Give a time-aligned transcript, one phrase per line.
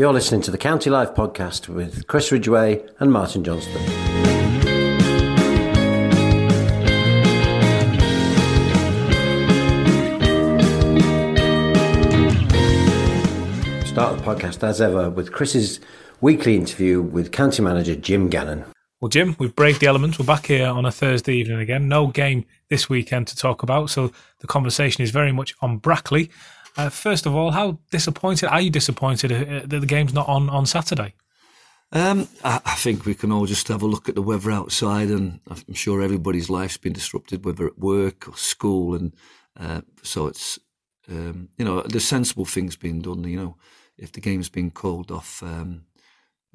[0.00, 3.82] You're listening to the County Live podcast with Chris Ridgway and Martin Johnston.
[13.84, 15.80] Start the podcast as ever with Chris's
[16.22, 18.64] weekly interview with County Manager Jim Gannon.
[19.02, 20.18] Well, Jim, we've braved the elements.
[20.18, 21.88] We're back here on a Thursday evening again.
[21.88, 26.30] No game this weekend to talk about, so the conversation is very much on Brackley.
[26.76, 30.48] Uh, first of all, how disappointed are you disappointed uh, that the game's not on
[30.48, 31.14] on Saturday?
[31.92, 35.08] Um, I, I, think we can all just have a look at the weather outside,
[35.08, 39.12] and I'm sure everybody's life's been disrupted, whether at work or school, and
[39.58, 40.58] uh, so it's
[41.10, 43.24] um, you know the sensible things being done.
[43.24, 43.56] You know,
[43.98, 45.86] if the game's been called off um,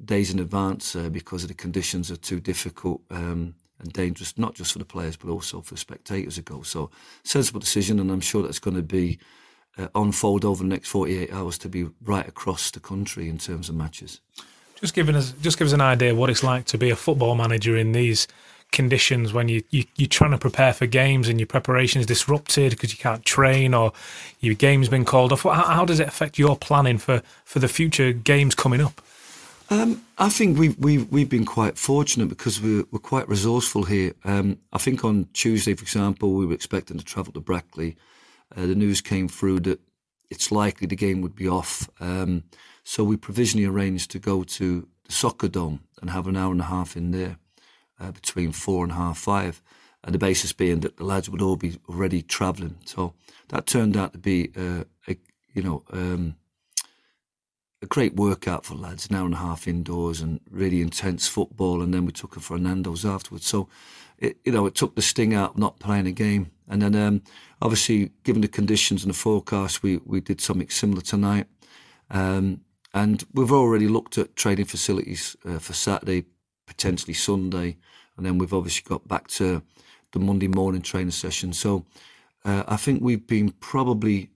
[0.02, 4.72] days in advance uh, because the conditions are too difficult um, and dangerous, not just
[4.72, 6.62] for the players but also for spectators to go.
[6.62, 6.90] So
[7.24, 9.18] sensible decision, and I'm sure that's going to be
[9.78, 13.68] uh, unfold over the next 48 hours to be right across the country in terms
[13.68, 14.20] of matches.
[14.80, 17.34] Just giving us, just give us an idea what it's like to be a football
[17.34, 18.26] manager in these
[18.72, 22.72] conditions when you, you you're trying to prepare for games and your preparation is disrupted
[22.72, 23.92] because you can't train or
[24.40, 25.42] your game's been called off.
[25.42, 29.00] How, how does it affect your planning for for the future games coming up?
[29.68, 34.12] Um, I think we've, we've, we've been quite fortunate because we're, we're quite resourceful here.
[34.24, 37.96] Um, I think on Tuesday, for example, we were expecting to travel to Brackley
[38.54, 39.80] the news came through that
[40.30, 41.88] it's likely the game would be off.
[42.00, 42.44] Um,
[42.84, 46.60] so we provisionally arranged to go to the soccer dome and have an hour and
[46.60, 47.38] a half in there
[48.00, 49.62] uh, between four and half five.
[50.04, 52.76] And the basis being that the lads would all be already travelling.
[52.84, 53.14] So
[53.48, 55.16] that turned out to be, uh, a,
[55.52, 56.36] you know, um,
[57.82, 61.82] a great workout for lads, an hour and a half indoors and really intense football.
[61.82, 63.46] And then we took a Nando's afterwards.
[63.46, 63.68] So,
[64.18, 66.52] it, you know, it took the sting out of not playing a game.
[66.68, 67.22] And then um,
[67.62, 71.46] obviously, given the conditions and the forecast, we, we did something similar tonight.
[72.10, 72.60] Um,
[72.94, 76.24] and we've already looked at training facilities uh, for Saturday,
[76.66, 77.76] potentially Sunday.
[78.16, 79.62] And then we've obviously got back to
[80.12, 81.52] the Monday morning training session.
[81.52, 81.84] So
[82.44, 84.30] uh, I think we've been probably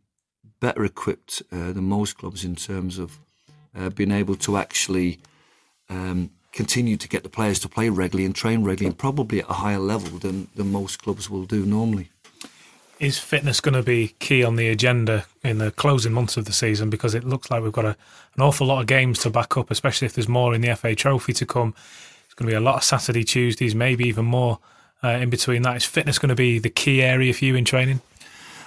[0.60, 3.18] better equipped uh, than most clubs in terms of
[3.74, 5.20] uh, being able to actually
[5.88, 9.48] um, continue to get the players to play regularly and train regularly and probably at
[9.48, 12.10] a higher level than, than most clubs will do normally
[13.00, 16.52] is fitness going to be key on the agenda in the closing months of the
[16.52, 16.90] season?
[16.90, 17.96] Because it looks like we've got a,
[18.36, 20.94] an awful lot of games to back up, especially if there's more in the FA
[20.94, 21.74] Trophy to come.
[22.26, 24.58] It's going to be a lot of Saturday, Tuesdays, maybe even more
[25.02, 25.76] uh, in between that.
[25.76, 28.02] Is fitness going to be the key area for you in training?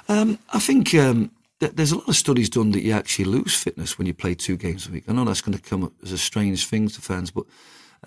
[0.09, 1.29] Um, I think um,
[1.59, 4.33] th- there's a lot of studies done that you actually lose fitness when you play
[4.33, 5.03] two games a week.
[5.07, 7.45] I know that's going to come as a strange thing to fans, but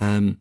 [0.01, 0.39] um,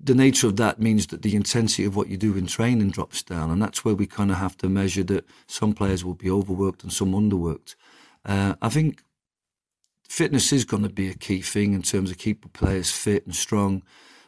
[0.00, 3.22] the nature of that means that the intensity of what you do in training drops
[3.22, 6.30] down, and that's where we kind of have to measure that some players will be
[6.30, 7.74] overworked and some underworked.
[8.24, 9.02] Uh, I think
[10.08, 13.34] fitness is going to be a key thing in terms of keeping players fit and
[13.34, 13.82] strong,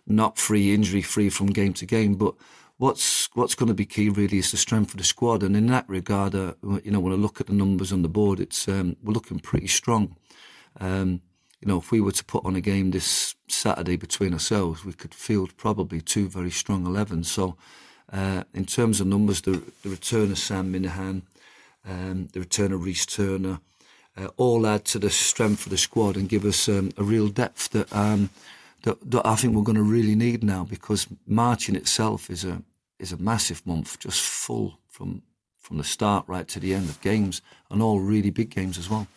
[0.07, 2.15] not free, injury free from game to game.
[2.15, 2.35] But
[2.77, 5.67] what's what's going to be key really is the strength of the squad, and in
[5.67, 8.69] that regard, uh, you know, when I look at the numbers on the board, it's
[8.69, 10.17] um, we're looking pretty strong.
[10.81, 11.21] Um,
[11.65, 14.93] you know, if we were to put on a game this Saturday between ourselves, we
[14.93, 17.25] could field probably two very strong 11s.
[17.25, 17.57] So,
[18.13, 21.23] uh, in terms of numbers, the, the return of Sam Minihan,
[21.89, 23.61] um, the return of Reese Turner,
[24.15, 27.29] uh, all add to the strength of the squad and give us um, a real
[27.29, 28.29] depth that, um,
[28.83, 32.45] that, that I think we're going to really need now because March in itself is
[32.45, 32.63] a
[33.01, 35.23] is a massive month, just full from
[35.59, 38.89] from the start right to the end of games and all really big games as
[38.89, 39.09] well.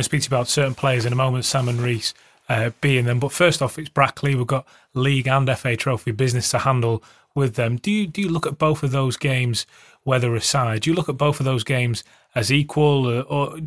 [0.00, 2.14] I'll speak to you about certain players in a moment, Sam and Reese
[2.48, 3.20] uh, being them.
[3.20, 4.34] But first off, it's Brackley.
[4.34, 7.76] We've got league and FA Trophy business to handle with them.
[7.76, 9.66] Do you do you look at both of those games,
[10.06, 10.80] weather aside?
[10.80, 12.02] Do you look at both of those games
[12.34, 13.58] as equal, or, uh, or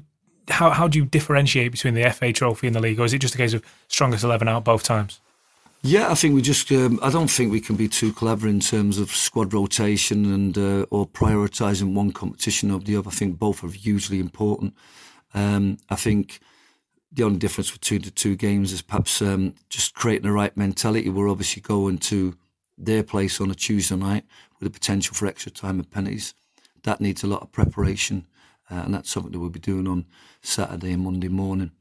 [0.47, 3.19] how how do you differentiate between the FA Trophy and the league, or is it
[3.19, 5.19] just a case of strongest eleven out both times?
[5.83, 6.71] Yeah, I think we just.
[6.71, 10.57] Um, I don't think we can be too clever in terms of squad rotation and
[10.57, 13.09] uh, or prioritising one competition over the other.
[13.09, 14.73] I think both are hugely important.
[15.33, 16.39] Um, I think
[17.11, 21.09] the only difference between the two games is perhaps um, just creating the right mentality.
[21.09, 22.35] We're obviously going to
[22.77, 24.25] their place on a Tuesday night
[24.59, 26.33] with the potential for extra time and penalties.
[26.83, 28.27] That needs a lot of preparation,
[28.69, 30.05] uh, and that's something that we'll be doing on
[30.41, 31.71] Saturday and Monday morning.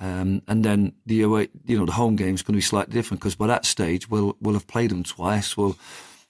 [0.00, 2.92] Um, and then the away, you know, the home game is going to be slightly
[2.92, 5.56] different because by that stage we'll we'll have played them twice.
[5.56, 5.78] We'll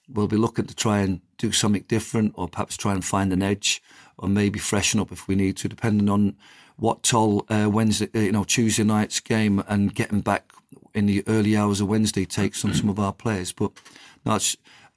[0.08, 3.42] we'll be looking to try and do something different, or perhaps try and find an
[3.42, 3.82] edge,
[4.18, 6.36] or maybe freshen up if we need to, depending on
[6.76, 10.52] what toll uh, Wednesday, uh, you know, Tuesday night's game and getting back
[10.92, 13.52] in the early hours of Wednesday takes on some of our players.
[13.52, 13.72] But
[14.24, 14.38] no,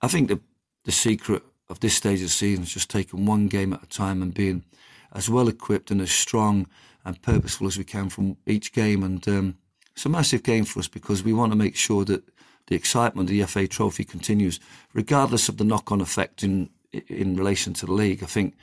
[0.02, 0.40] I think the
[0.84, 3.88] the secret of this stage of the season is just taking one game at a
[3.88, 4.64] time and being
[5.12, 6.68] as well equipped and as strong
[7.04, 9.04] and purposeful as we can from each game.
[9.04, 9.58] And um,
[9.92, 12.24] it's a massive game for us because we want to make sure that
[12.68, 14.60] the excitement of the FA Trophy continues,
[14.94, 18.24] regardless of the knock-on effect in in relation to the league.
[18.24, 18.56] I think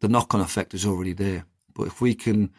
[0.00, 1.46] the knock-on effect is already there.
[1.74, 2.50] But if we can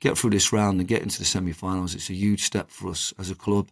[0.00, 3.14] get through this round and get into the semi-finals, it's a huge step for us
[3.18, 3.68] as a club,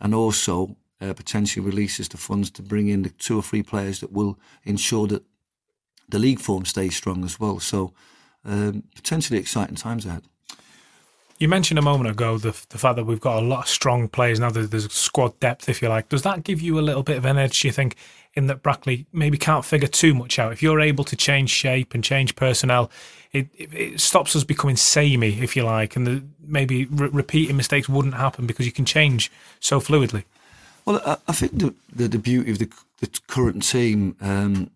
[0.00, 4.00] and also uh, potentially releases the funds to bring in the two or three players
[4.00, 5.22] that will ensure that
[6.08, 7.60] the league form stays strong as well.
[7.60, 7.92] So
[8.44, 10.24] um, potentially exciting times ahead.
[11.38, 14.08] You mentioned a moment ago the, the fact that we've got a lot of strong
[14.08, 14.50] players now.
[14.50, 16.08] There's squad depth, if you like.
[16.08, 17.60] Does that give you a little bit of an edge?
[17.60, 17.96] Do you think
[18.34, 20.52] in that Brackley maybe can't figure too much out?
[20.52, 22.90] If you're able to change shape and change personnel,
[23.32, 27.56] it, it, it stops us becoming samey, if you like, and the, maybe re- repeating
[27.56, 29.30] mistakes wouldn't happen because you can change
[29.60, 30.24] so fluidly.
[30.86, 34.16] Well, I, I think the, the, the beauty of the, the current team.
[34.20, 34.70] Um,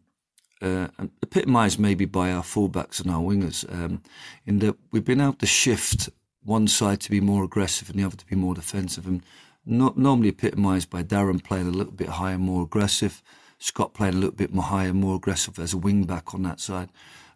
[0.62, 0.88] uh,
[1.22, 4.02] epitomised maybe by our fullbacks and our wingers, um,
[4.44, 6.10] in that we've been able to shift
[6.44, 9.06] one side to be more aggressive and the other to be more defensive.
[9.06, 9.22] And
[9.66, 13.22] not normally epitomised by Darren playing a little bit higher, more aggressive.
[13.58, 16.60] Scott playing a little bit more higher, more aggressive as a wing back on that
[16.60, 16.88] side.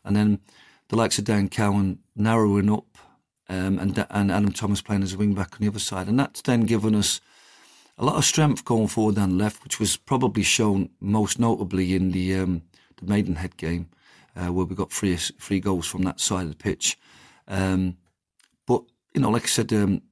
[0.05, 0.41] And then
[0.89, 2.87] the likes of Dan Cowan narrowing up
[3.49, 6.09] um, and, and Adam Thomas playing as a wing back on the other side.
[6.09, 7.21] And that's then given us
[7.99, 12.11] a lot of strength going forward down left, which was probably shown most notably in
[12.11, 12.63] the, um,
[12.97, 13.89] the Maidenhead game,
[14.35, 16.99] uh, where we got three, three goals from that side of the pitch.
[17.47, 17.99] Um,
[19.15, 20.03] you know, like I said, um,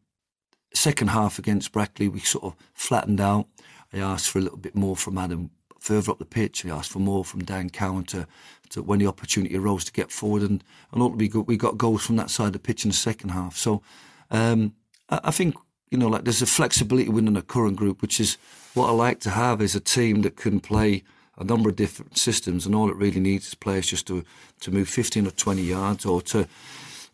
[0.73, 3.47] second half against Brackley, we sort of flattened out.
[3.93, 5.51] I asked for a little bit more from Adam
[5.81, 6.65] further up the pitch.
[6.65, 8.27] I asked for more from Dan Cowan to,
[8.71, 10.63] to when the opportunity arose to get forward, and,
[10.93, 12.97] and ultimately we got, we got goals from that side of the pitch in the
[12.97, 13.57] second half.
[13.57, 13.83] So
[14.31, 14.75] um,
[15.11, 15.57] I, I, think
[15.91, 18.39] you know, like there's a flexibility within the current group, which is
[18.75, 21.03] what I like to have is a team that can play
[21.37, 24.25] a number of different systems, and all it really needs is players just to
[24.61, 26.47] to move 15 or 20 yards or to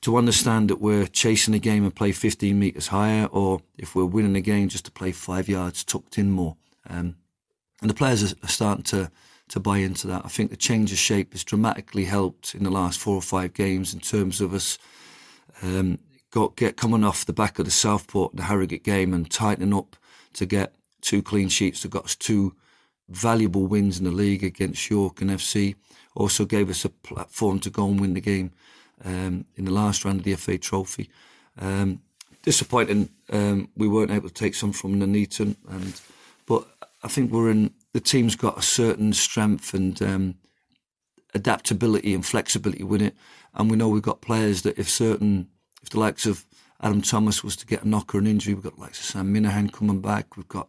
[0.02, 4.04] to understand that we're chasing a game and play 15 metres higher, or if we're
[4.04, 6.56] winning a game, just to play five yards tucked in more.
[6.88, 7.16] Um,
[7.80, 9.10] and the players are starting to
[9.48, 10.26] to buy into that.
[10.26, 13.54] I think the change of shape has dramatically helped in the last four or five
[13.54, 14.78] games in terms of us
[15.62, 15.98] um,
[16.30, 19.74] got get coming off the back of the Southport, and the Harrogate game, and tightening
[19.74, 19.96] up
[20.34, 22.54] to get two clean sheets that got us two
[23.08, 25.74] valuable wins in the league against York and FC.
[26.14, 28.52] Also gave us a platform to go and win the game
[29.04, 31.10] um, in the last round of the FA Trophy.
[31.58, 32.00] Um,
[32.42, 36.00] disappointing, um, we weren't able to take some from Nuneaton, and
[36.46, 36.66] but
[37.02, 37.72] I think we're in.
[37.92, 40.34] The team's got a certain strength and um,
[41.34, 43.16] adaptability and flexibility with it,
[43.54, 45.48] and we know we've got players that if certain,
[45.82, 46.46] if the likes of
[46.80, 49.06] Adam Thomas was to get a knock or an injury, we've got the likes of
[49.06, 50.36] Sam Minihan coming back.
[50.36, 50.68] We've got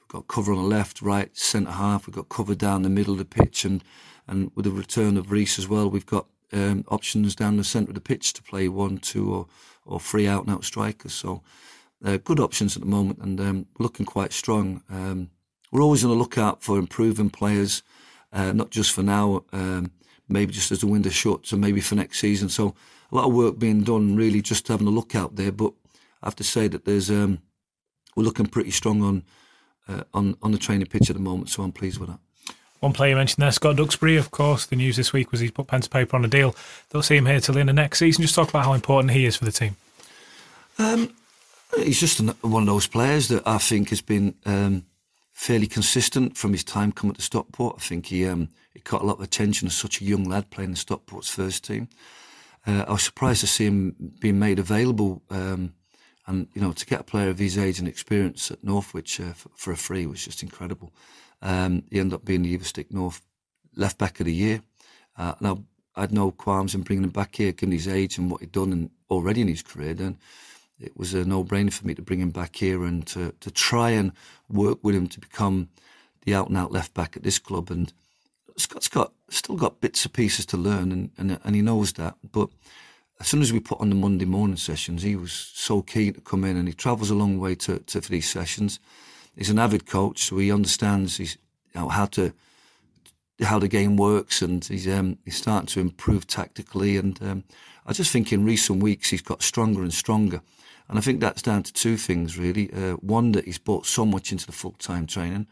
[0.00, 2.06] we've got cover on the left, right, centre half.
[2.06, 3.82] We've got cover down the middle of the pitch, and
[4.28, 7.90] and with the return of Reese as well, we've got um, options down the centre
[7.90, 9.46] of the pitch to play one, two, or
[9.84, 11.12] or three out and out strikers.
[11.12, 11.42] So
[12.04, 14.82] uh, good options at the moment, and um, looking quite strong.
[14.90, 15.30] Um,
[15.72, 17.82] we're always on the lookout for improving players,
[18.32, 19.90] uh, not just for now, um,
[20.28, 22.48] maybe just as the window shuts, and maybe for next season.
[22.48, 22.74] So
[23.10, 25.52] a lot of work being done, really, just having a look out there.
[25.52, 25.72] But
[26.22, 27.40] I have to say that there's um,
[28.14, 29.22] we're looking pretty strong on
[29.88, 31.50] uh, on on the training pitch at the moment.
[31.50, 32.20] So I'm pleased with that.
[32.80, 34.66] One player you mentioned there, Scott Duxbury, of course.
[34.66, 36.54] The news this week was he's put pen to paper on a deal.
[36.90, 38.22] They'll see him here till the end of next season.
[38.22, 39.76] Just talk about how important he is for the team.
[40.78, 41.14] Um,
[41.76, 44.84] he's just one of those players that I think has been um,
[45.32, 47.76] fairly consistent from his time coming to Stockport.
[47.78, 50.50] I think he um, he caught a lot of attention as such a young lad
[50.50, 51.88] playing in Stockport's first team.
[52.66, 55.74] Uh, I was surprised to see him being made available, um,
[56.26, 59.32] and you know to get a player of his age and experience at Northwich uh,
[59.32, 60.92] for, for, a free was just incredible.
[61.46, 63.22] Um, he ended up being the Evo-Stik North
[63.76, 64.62] left back of the year.
[65.16, 65.62] Uh, now,
[65.94, 68.50] I had no qualms in bringing him back here, given his age and what he'd
[68.50, 69.94] done and already in his career.
[69.94, 70.18] Then
[70.80, 73.90] it was a no-brainer for me to bring him back here and to, to try
[73.90, 74.10] and
[74.48, 75.68] work with him to become
[76.24, 77.70] the out-and-out left back at this club.
[77.70, 77.92] And
[78.56, 82.16] Scott's got still got bits and pieces to learn, and, and and he knows that.
[82.32, 82.48] But
[83.20, 86.20] as soon as we put on the Monday morning sessions, he was so keen to
[86.20, 88.80] come in, and he travels a long way to, to for these sessions
[89.36, 91.36] he's an avid coach, so he understands he's,
[91.74, 92.32] you know, how to
[93.42, 96.96] how the game works, and he's um, he's starting to improve tactically.
[96.96, 97.44] And um,
[97.86, 100.40] I just think in recent weeks he's got stronger and stronger.
[100.88, 102.72] And I think that's down to two things really.
[102.72, 105.46] Uh, one that he's bought so much into the full time training,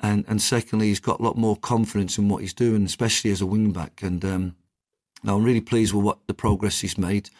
[0.00, 3.40] and and secondly he's got a lot more confidence in what he's doing, especially as
[3.40, 4.02] a wing back.
[4.02, 4.56] And um,
[5.24, 7.30] I'm really pleased with what the progress he's made.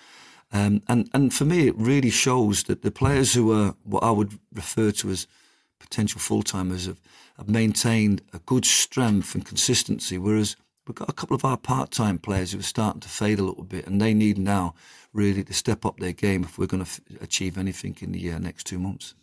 [0.53, 4.13] Um, and and for me, it really shows that the players who are what I
[4.13, 5.27] would refer to as
[5.85, 7.01] potential full timers have,
[7.37, 12.19] have maintained a good strength and consistency, whereas we've got a couple of our part-time
[12.19, 14.75] players who are starting to fade a little bit, and they need now
[15.13, 18.33] really to step up their game if we're going to f- achieve anything in the
[18.33, 19.15] uh, next two months.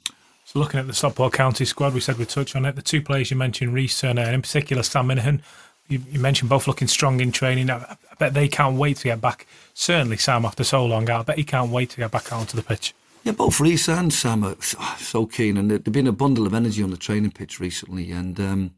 [0.46, 2.76] So looking at the Stockport County squad, we said we'd touch on it.
[2.76, 5.42] The two players you mentioned, Reese Turner and in particular Sam Minihan,
[5.88, 7.70] you, you mentioned both looking strong in training.
[7.70, 9.46] I, I, bet they can't wait to get back.
[9.74, 12.56] Certainly Sam after so long out, I bet he can't wait to get back onto
[12.56, 12.94] the pitch.
[13.24, 14.56] Yeah, both Reese and Sam are
[14.98, 18.12] so keen, and they've been a bundle of energy on the training pitch recently.
[18.12, 18.74] And um,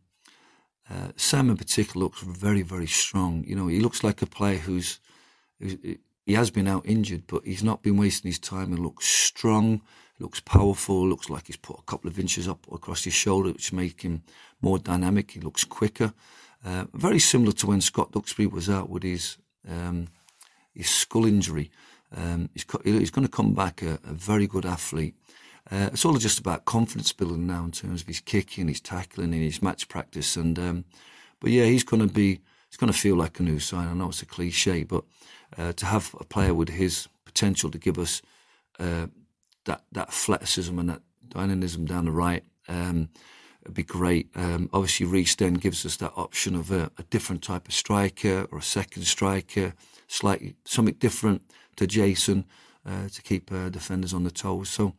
[0.89, 3.45] uh, Sam in particular looks very, very strong.
[3.47, 4.99] You know, he looks like a player who's,
[5.61, 5.77] who's
[6.25, 8.71] he has been out injured, but he's not been wasting his time.
[8.71, 9.81] He looks strong,
[10.19, 13.71] looks powerful, looks like he's put a couple of inches up across his shoulder, which
[13.71, 14.23] make him
[14.61, 15.31] more dynamic.
[15.31, 16.13] He looks quicker.
[16.65, 19.37] Uh, very similar to when Scott Duxbury was out with his
[19.69, 20.09] um,
[20.73, 21.71] his skull injury.
[22.15, 25.15] Um, he's, he's going to come back a, a very good athlete.
[25.71, 29.33] Uh, it's all just about confidence building now in terms of his kicking, his tackling,
[29.33, 30.35] and his match practice.
[30.35, 30.85] And um,
[31.39, 32.41] but yeah, he's going to be.
[32.67, 33.87] It's going to feel like a new sign.
[33.87, 35.03] I know it's a cliche, but
[35.57, 38.21] uh, to have a player with his potential to give us
[38.79, 39.07] uh,
[39.65, 42.43] that that athleticism and that dynamism down the right.
[42.67, 43.09] Um,
[43.63, 44.29] it'd be great.
[44.35, 48.47] Um, obviously, Reese then gives us that option of a, a, different type of striker
[48.51, 49.73] or a second striker,
[50.07, 51.41] slightly something different
[51.77, 52.45] to Jason
[52.85, 54.69] uh, to keep uh, defenders on the toes.
[54.69, 54.93] So,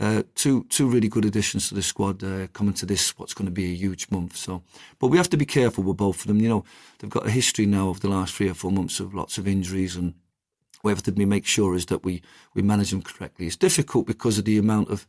[0.00, 3.46] uh, two two really good additions to the squad uh, coming to this what's going
[3.46, 4.36] to be a huge month.
[4.36, 4.62] So,
[4.98, 6.40] but we have to be careful with both of them.
[6.40, 6.64] You know,
[6.98, 9.46] they've got a history now of the last three or four months of lots of
[9.46, 10.14] injuries and.
[10.82, 12.22] We have to make sure is that we,
[12.54, 13.46] we manage them correctly.
[13.46, 15.04] It's difficult because of the amount of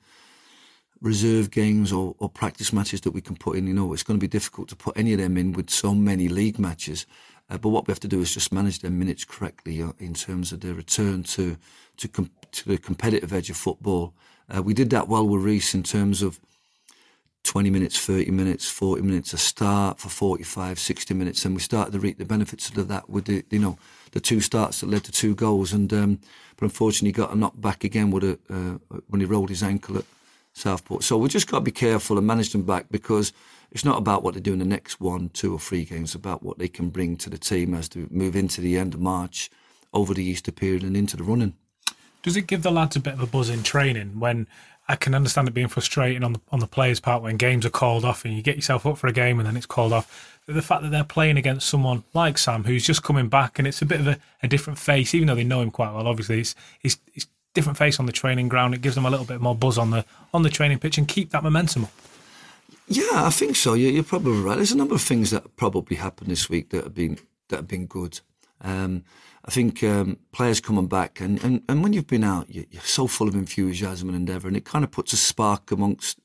[1.01, 3.67] reserve games or, or practice matches that we can put in.
[3.67, 5.93] You know, it's going to be difficult to put any of them in with so
[5.93, 7.05] many league matches.
[7.49, 10.13] Uh, but what we have to do is just manage their minutes correctly uh, in
[10.13, 11.57] terms of their return to
[11.97, 14.13] to, com- to the competitive edge of football.
[14.53, 16.39] Uh, we did that well with Reese in terms of
[17.43, 21.91] 20 minutes, 30 minutes, 40 minutes a start for 45, 60 minutes, and we started
[21.93, 23.77] to reap the benefits of that with the you know
[24.11, 25.73] the two starts that led to two goals.
[25.73, 26.19] And um,
[26.57, 29.63] but unfortunately, he got a knock back again with a uh, when he rolled his
[29.63, 30.05] ankle at
[30.57, 31.03] Southport.
[31.03, 33.31] So we've just got to be careful and manage them back because
[33.71, 36.09] it's not about what they do in the next one, two, or three games.
[36.09, 38.93] It's about what they can bring to the team as they move into the end
[38.93, 39.49] of March,
[39.93, 41.53] over the Easter period, and into the running.
[42.23, 44.47] Does it give the lads a bit of a buzz in training when
[44.89, 47.69] I can understand it being frustrating on the on the players' part when games are
[47.69, 50.39] called off and you get yourself up for a game and then it's called off.
[50.45, 53.81] The fact that they're playing against someone like Sam who's just coming back and it's
[53.81, 56.07] a bit of a, a different face, even though they know him quite well.
[56.07, 58.75] Obviously, it's, it's, it's different face on the training ground.
[58.75, 61.07] It gives them a little bit more buzz on the on the training pitch and
[61.07, 61.91] keep that momentum up.
[62.87, 63.73] Yeah, I think so.
[63.73, 64.55] You're, probably right.
[64.55, 67.17] There's a number of things that probably happened this week that have been
[67.49, 68.21] that have been good.
[68.61, 69.03] Um,
[69.43, 72.81] I think um, players coming back, and, and, and when you've been out, you're, you're,
[72.81, 76.19] so full of enthusiasm and endeavour, and it kind of puts a spark amongst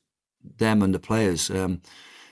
[0.57, 1.49] them and the players.
[1.49, 1.81] Um,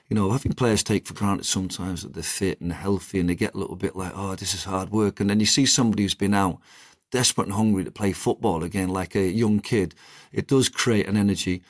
[0.10, 3.36] you know, having players take for granted sometimes that they're fit and healthy, and they
[3.36, 5.20] get a little bit like, oh, this is hard work.
[5.20, 6.60] And then you see somebody who's been out
[7.12, 9.94] desperate and hungry to play football again, like a young kid,
[10.32, 11.62] it does create an energy.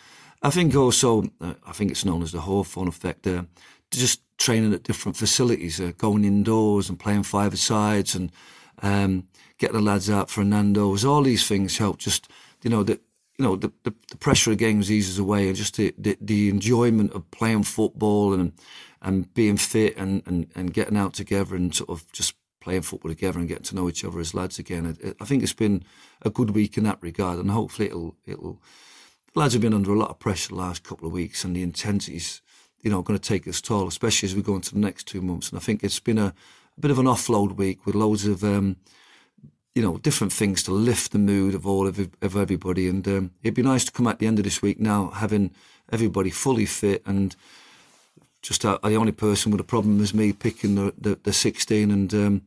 [0.41, 3.43] I think also, uh, I think it's known as the Hawthorne effect, uh,
[3.91, 8.31] just training at different facilities, uh, going indoors and playing five sides and
[8.81, 11.05] um, getting the lads out for Nando's.
[11.05, 12.27] All these things help just,
[12.63, 12.99] you know, the,
[13.37, 16.49] you know, the, the, the pressure of games eases away and just the, the, the,
[16.49, 18.53] enjoyment of playing football and
[19.01, 23.11] and being fit and, and, and getting out together and sort of just playing football
[23.11, 24.97] together and getting to know each other as lads again.
[25.19, 25.83] I think it's been
[26.21, 28.61] a good week in that regard, and hopefully it'll it'll.
[29.33, 31.55] The lads have been under a lot of pressure the last couple of weeks, and
[31.55, 32.41] the intensity's
[32.81, 35.21] you know going to take its toll, especially as we go into the next two
[35.21, 35.49] months.
[35.49, 36.33] And I think it's been a,
[36.77, 38.43] a bit of an offload week with loads of.
[38.43, 38.77] Um,
[39.73, 43.31] you know, different things to lift the mood of all of, of everybody, and um,
[43.41, 45.49] it'd be nice to come at the end of this week now having
[45.93, 47.37] everybody fully fit and
[48.41, 51.91] just uh, the only person with a problem is me picking the, the, the 16
[51.91, 52.41] and, um,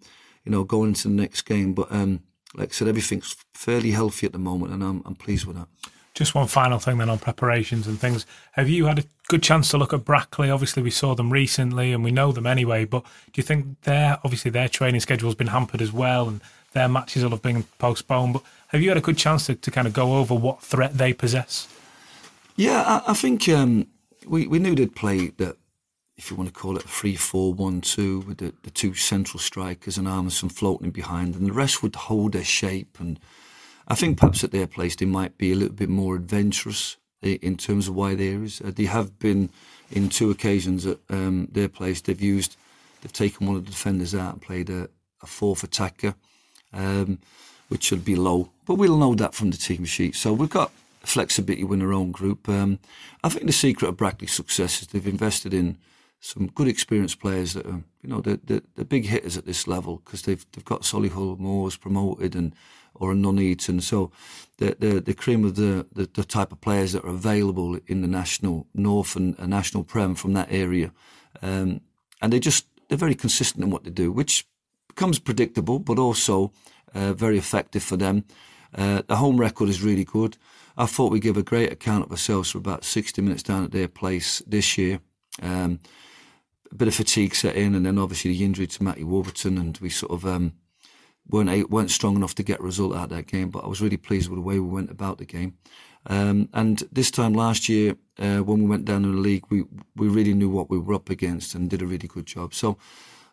[0.44, 1.72] you know, going into the next game.
[1.72, 2.20] But um,
[2.54, 5.68] like I said, everything's fairly healthy at the moment and I'm, I'm pleased with that.
[6.14, 8.24] Just one final thing then on preparations and things.
[8.52, 10.48] Have you had a good chance to look at Brackley?
[10.48, 14.18] Obviously, we saw them recently and we know them anyway, but do you think their,
[14.22, 16.40] obviously, their training schedule has been hampered as well and
[16.72, 18.34] their matches will have been postponed?
[18.34, 20.96] But have you had a good chance to, to kind of go over what threat
[20.96, 21.66] they possess?
[22.54, 23.88] Yeah, I, I think um,
[24.24, 25.56] we, we knew they'd play that
[26.16, 28.94] if you want to call it a 3 4 1 2 with the, the two
[28.94, 32.98] central strikers and Armson floating behind, and the rest would hold their shape.
[33.00, 33.18] And
[33.88, 37.56] I think perhaps at their place they might be a little bit more adventurous in
[37.56, 38.60] terms of wide areas.
[38.60, 39.50] Uh, they have been
[39.90, 42.56] in two occasions at um, their place, they've used,
[43.00, 44.88] they've taken one of the defenders out and played a,
[45.22, 46.14] a fourth attacker,
[46.72, 47.18] um,
[47.68, 48.50] which should be low.
[48.66, 50.16] But we'll know that from the team sheet.
[50.16, 50.70] So we've got
[51.02, 52.48] flexibility within our own group.
[52.48, 52.78] Um,
[53.22, 55.78] I think the secret of Brackley's success is they've invested in
[56.24, 58.40] some good experienced players that are, you know, the
[58.76, 62.54] the, big hitters at this level because they've they've got Solihull Moors promoted and
[62.94, 63.82] or a Nuneaton.
[63.82, 64.10] So
[64.56, 68.00] the, the the cream of the, the, the type of players that are available in
[68.00, 70.92] the national north and national prem from that area,
[71.42, 71.82] um,
[72.22, 74.46] and they just they're very consistent in what they do, which
[74.88, 76.52] becomes predictable, but also
[76.94, 78.24] uh, very effective for them.
[78.74, 80.38] Uh, the home record is really good.
[80.76, 83.72] I thought we gave a great account of ourselves for about 60 minutes down at
[83.72, 85.00] their place this year.
[85.42, 85.80] Um,
[86.74, 89.78] a bit of fatigue set in, and then obviously the injury to Matty Warburton, and
[89.78, 90.54] we sort of um,
[91.28, 93.50] weren't weren't strong enough to get a result out of that game.
[93.50, 95.56] But I was really pleased with the way we went about the game.
[96.06, 99.64] Um, and this time last year, uh, when we went down in the league, we
[99.96, 102.52] we really knew what we were up against and did a really good job.
[102.52, 102.76] So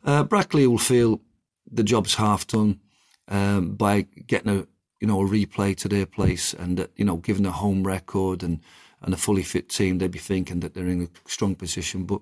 [0.05, 1.21] uh, Brackley will feel
[1.69, 2.79] the job's half done
[3.27, 4.67] um, by getting a
[5.00, 8.43] you know a replay to their place and uh, you know given a home record
[8.43, 8.62] and
[9.01, 12.03] and a fully fit team, they'd be thinking that they're in a strong position.
[12.03, 12.21] But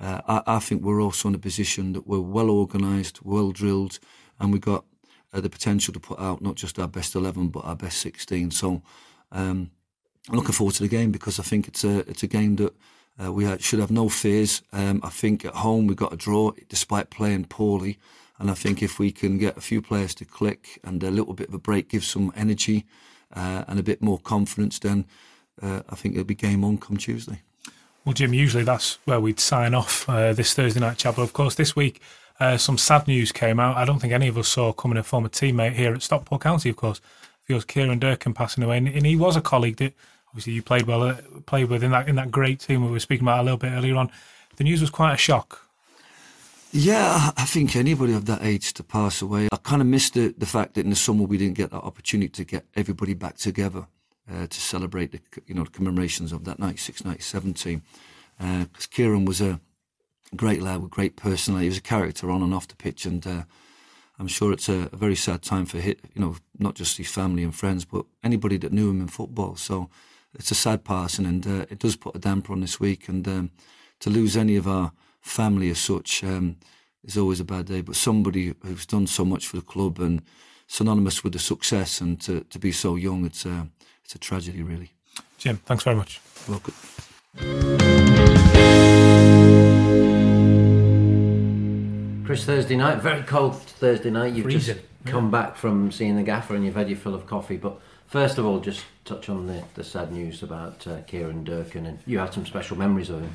[0.00, 3.98] uh, I, I, think we're also in a position that we're well organised, well drilled,
[4.40, 4.84] and we've got
[5.32, 8.50] uh, the potential to put out not just our best 11 but our best 16
[8.50, 8.82] so
[9.30, 9.70] um,
[10.28, 12.74] I'm looking forward to the game because I think it's a it's a game that
[13.22, 14.62] uh, we should have no fears.
[14.72, 17.98] Um, I think at home we got a draw despite playing poorly.
[18.38, 21.34] And I think if we can get a few players to click and a little
[21.34, 22.86] bit of a break give some energy
[23.32, 25.06] uh, and a bit more confidence then
[25.60, 27.42] uh, I think it'll be game on come Tuesday
[28.04, 31.32] well Jim usually that's where we'd sign off uh, this Thursday night chat but of
[31.32, 32.00] course this week
[32.42, 33.76] uh, some sad news came out.
[33.76, 34.98] I don't think any of us saw coming.
[34.98, 37.00] A former teammate here at Stockport County, of course,
[37.44, 39.94] feels Kieron Durkan passing away, and, and, he was a colleague that
[40.28, 41.16] obviously you played well, uh,
[41.46, 43.70] played with in that in that great team we were speaking about a little bit
[43.70, 44.10] earlier on.
[44.56, 45.68] The news was quite a shock.
[46.72, 49.48] Yeah, I think anybody of that age to pass away.
[49.52, 51.82] I kind of missed the, the fact that in the summer we didn't get that
[51.82, 53.86] opportunity to get everybody back together
[54.30, 57.82] uh, to celebrate the you know the commemorations of that 96 97 team.
[58.38, 59.60] Because uh, Kieron was a
[60.34, 61.66] great lad with great personality.
[61.66, 63.42] He was a character on and off the pitch, and uh,
[64.18, 67.10] I'm sure it's a, a, very sad time for hit, you know not just his
[67.10, 69.56] family and friends, but anybody that knew him in football.
[69.56, 69.90] So
[70.34, 73.08] it's a sad passing, and uh, it does put a damper on this week.
[73.08, 73.50] And um,
[74.00, 76.56] to lose any of our family as such um,
[77.04, 77.80] is always a bad day.
[77.80, 80.22] But somebody who's done so much for the club and
[80.66, 83.68] synonymous with the success, and to, to be so young, it's a
[84.12, 84.90] it's a tragedy, really.
[85.38, 86.20] Jim, thanks very much.
[86.46, 86.74] Welcome.
[92.26, 94.34] Chris, Thursday night, very cold Thursday night.
[94.34, 94.76] You've Freezing.
[94.76, 97.56] just come back from seeing the gaffer and you've had your fill of coffee.
[97.56, 101.86] But first of all, just touch on the, the sad news about uh, Kieron Durkan,
[101.86, 103.32] and you had some special memories of him.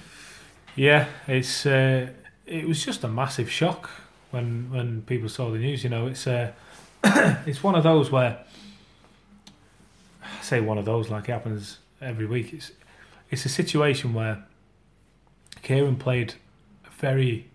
[0.76, 2.10] Yeah, it's uh,
[2.46, 3.90] it was just a massive shock
[4.30, 5.84] when when people saw the news.
[5.84, 6.52] You know, it's uh,
[7.48, 8.38] it's one of those where I
[10.48, 12.54] say one of those like it happens every week.
[12.54, 12.72] It's
[13.30, 14.46] it's a situation where
[15.64, 16.36] Kieron played
[16.86, 17.50] a very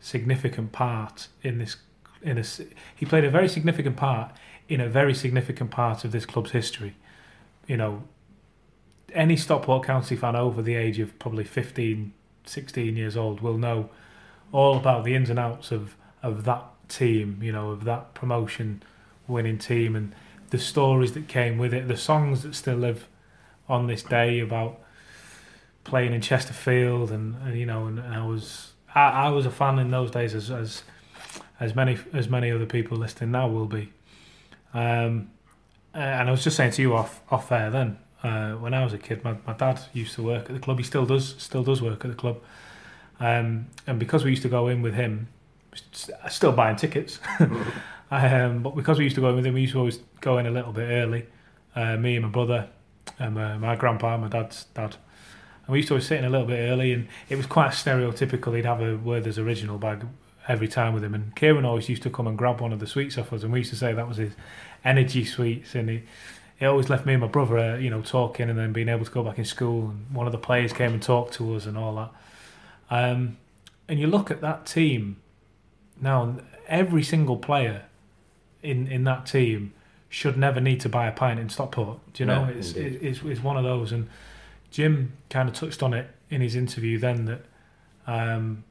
[0.00, 1.76] significant part in this.
[2.22, 2.44] In a,
[2.94, 4.32] he played a very significant part
[4.68, 6.96] in a very significant part of this club's history.
[7.66, 8.04] You know,
[9.12, 12.12] any Stockport County fan over the age of probably 15,
[12.46, 13.90] 16 years old will know
[14.52, 18.82] all about the ins and outs of, of that team, you know, of that promotion
[19.26, 20.14] winning team and
[20.50, 23.08] the stories that came with it, the songs that still live
[23.68, 24.80] on this day about
[25.84, 29.50] playing in Chesterfield and, and you know, and, and I was I, I was a
[29.50, 30.82] fan in those days, as as
[31.60, 33.92] as many as many other people listening now will be.
[34.72, 35.30] Um,
[35.92, 37.98] and I was just saying to you off off air then.
[38.22, 40.78] Uh, when I was a kid, my, my dad used to work at the club.
[40.78, 42.40] He still does still does work at the club.
[43.20, 45.28] Um, and because we used to go in with him,
[46.28, 47.20] still buying tickets.
[48.16, 50.38] um, but because we used to go in with him, we used to always go
[50.38, 51.26] in a little bit early.
[51.74, 52.68] Uh, me and my brother,
[53.18, 54.96] and my, my grandpa, my dad's dad,
[55.66, 57.70] and we used to always sit in a little bit early, and it was quite
[57.70, 58.54] stereotypical.
[58.54, 60.06] He'd have a Werther's original bag
[60.46, 62.86] every time with him, and Kieron always used to come and grab one of the
[62.86, 64.34] sweets off us, and we used to say that was his
[64.84, 66.02] energy sweets, and he,
[66.60, 69.04] he always left me and my brother, uh, you know, talking, and then being able
[69.04, 69.90] to go back in school.
[69.90, 72.10] And one of the players came and talked to us and all that.
[72.90, 73.38] Um,
[73.88, 75.16] and you look at that team
[76.00, 76.36] now,
[76.68, 77.84] every single player
[78.64, 79.72] in in that team
[80.08, 81.98] should never need to buy a pint in Stockport.
[82.12, 82.44] Do you know?
[82.44, 84.08] No, it's, it's, it's one of those, and
[84.70, 87.44] Jim kind of touched on it in his interview then that
[88.06, 88.64] um,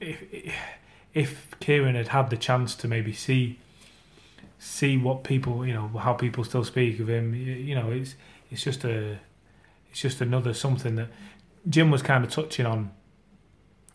[0.00, 0.22] if
[1.12, 3.58] if Kieron had had the chance to maybe see
[4.58, 8.14] see what people you know how people still speak of him, you know, it's
[8.50, 9.18] it's just a
[9.90, 11.08] it's just another something that
[11.68, 12.90] Jim was kind of touching on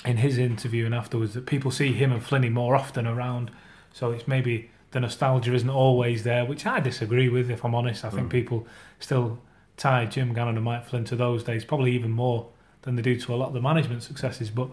[0.04, 3.50] in his interview and afterwards that people see him and Flinny more often around,
[3.94, 7.52] so it's maybe the nostalgia isn't always there, which I disagree with.
[7.52, 8.32] If I'm honest, I think mm.
[8.32, 8.66] people
[8.98, 9.40] still
[9.76, 12.48] tie Jim Gannon and Mike Flynn to those days, probably even more
[12.84, 14.50] than they do to a lot of the management successes.
[14.50, 14.70] But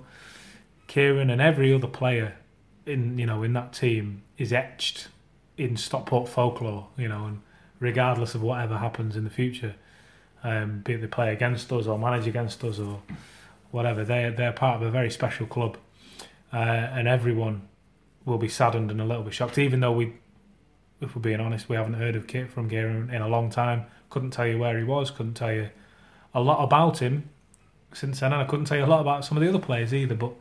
[0.87, 2.37] Kieron and every other player
[2.87, 5.08] in you know in that team is etched
[5.56, 6.87] in Stockport folklore.
[6.96, 7.42] You know, and
[7.80, 9.74] regardless of whatever happens in the future,
[10.44, 13.02] um, be it they play against us or manage against us or
[13.72, 15.78] whatever, they they're part of a very special club,
[16.52, 17.62] uh, and everyone
[18.24, 20.14] will be saddened and a little bit shocked, even though we.
[21.00, 23.87] If we're being honest, we haven't heard of Kit from Kieron in a long time.
[24.08, 25.11] Couldn't tell you where he was.
[25.11, 25.70] Couldn't tell you
[26.32, 27.28] a lot about him
[27.92, 29.92] since then, and I couldn't tell you a lot about some of the other players
[29.92, 30.14] either.
[30.14, 30.32] But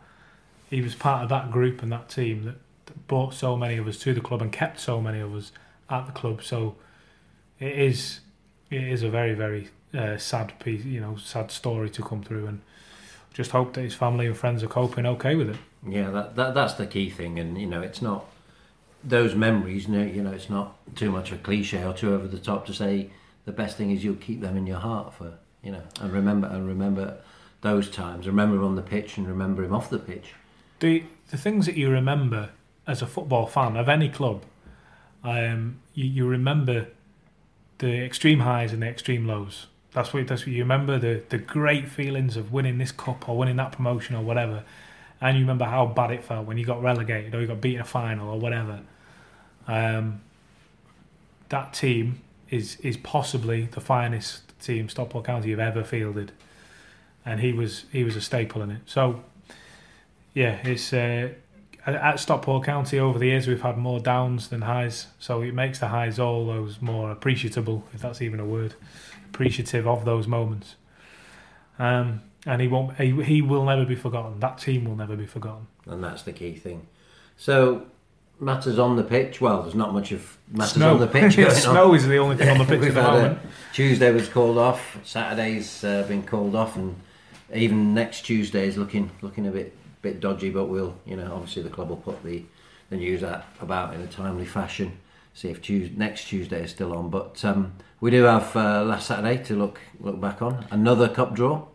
[0.69, 3.87] he was part of that group and that team that, that brought so many of
[3.87, 5.51] us to the club and kept so many of us
[5.89, 6.43] at the club.
[6.43, 6.75] So
[7.59, 8.19] it is
[8.69, 12.45] it is a very very uh, sad piece, you know, sad story to come through,
[12.45, 12.61] and
[13.33, 15.57] just hope that his family and friends are coping okay with it.
[15.87, 18.25] Yeah, that, that that's the key thing, and you know, it's not
[19.03, 19.87] those memories.
[19.87, 22.73] You know, it's not too much of a cliche or too over the top to
[22.73, 23.09] say
[23.45, 26.47] the best thing is you'll keep them in your heart for you know, and remember
[26.47, 27.17] and remember
[27.61, 28.27] those times.
[28.27, 30.33] Remember him on the pitch and remember him off the pitch.
[30.79, 32.49] The the things that you remember
[32.87, 34.43] as a football fan of any club,
[35.23, 36.87] um, you, you remember
[37.77, 39.67] the extreme highs and the extreme lows.
[39.93, 43.37] That's what that's what you remember the the great feelings of winning this cup or
[43.37, 44.63] winning that promotion or whatever,
[45.21, 47.81] and you remember how bad it felt when you got relegated or you got beaten
[47.81, 48.81] a final or whatever.
[49.67, 50.21] Um,
[51.49, 56.31] that team is is possibly the finest team Stockport County have ever fielded,
[57.25, 58.81] and he was he was a staple in it.
[58.85, 59.23] So,
[60.33, 61.29] yeah, it's uh,
[61.85, 65.79] at Stockport County over the years we've had more downs than highs, so it makes
[65.79, 68.75] the highs all those more appreciable, if that's even a word,
[69.29, 70.75] appreciative of those moments.
[71.79, 72.95] Um, and he won't.
[72.97, 74.39] He, he will never be forgotten.
[74.39, 75.67] That team will never be forgotten.
[75.85, 76.87] And that's the key thing.
[77.37, 77.85] So
[78.39, 79.39] matters on the pitch.
[79.41, 80.93] Well, there's not much of matters Snow.
[80.93, 81.95] on the pitch Snow on.
[81.95, 83.39] is the only thing on the pitch at the had a- moment.
[83.73, 84.97] Tuesday was called off.
[85.03, 86.95] Saturday's uh, been called off, and
[87.53, 90.49] even next Tuesday is looking looking a bit bit dodgy.
[90.49, 92.43] But we'll, you know, obviously the club will put the
[92.89, 94.97] the news out about in a timely fashion.
[95.33, 97.09] See if Tuesday, next Tuesday is still on.
[97.09, 100.65] But um, we do have uh, last Saturday to look look back on.
[100.71, 101.67] Another cup draw.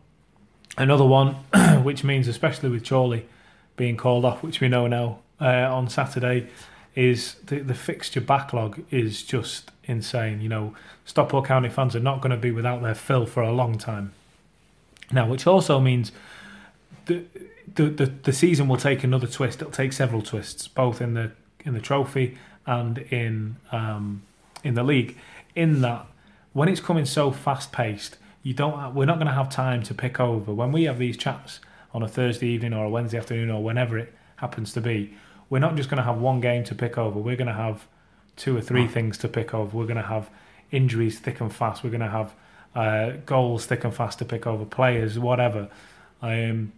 [0.77, 1.35] Another one,
[1.83, 3.27] which means especially with Chorley
[3.77, 6.49] being called off, which we know now uh, on Saturday,
[6.95, 10.41] is the, the fixture backlog is just insane.
[10.41, 13.53] You know, Stockport County fans are not going to be without their fill for a
[13.53, 14.13] long time.
[15.13, 16.13] Now, which also means
[17.05, 17.25] the,
[17.75, 19.61] the the the season will take another twist.
[19.61, 21.33] It'll take several twists, both in the
[21.65, 24.23] in the trophy and in um,
[24.65, 25.17] in the league.
[25.55, 26.07] In that,
[26.53, 28.95] when it's coming so fast paced, you don't.
[28.95, 30.55] We're not going to have time to pick over.
[30.55, 31.59] When we have these chats
[31.93, 35.13] on a Thursday evening or a Wednesday afternoon or whenever it happens to be,
[35.51, 37.19] we're not just going to have one game to pick over.
[37.19, 37.89] We're going to have
[38.37, 39.77] two or three things to pick over.
[39.77, 40.31] We're going to have
[40.71, 41.83] injuries thick and fast.
[41.83, 42.35] We're going to have
[42.77, 45.69] uh, goals thick and fast to pick over, players, whatever.
[46.23, 46.73] Um,